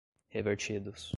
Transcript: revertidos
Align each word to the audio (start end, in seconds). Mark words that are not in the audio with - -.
revertidos 0.33 1.09